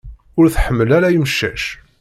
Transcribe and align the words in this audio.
Ur 0.39 0.45
tḥemmel 0.53 0.89
ara 0.97 1.09
imcac. 1.17 1.63